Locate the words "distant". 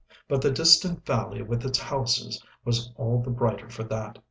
0.49-1.05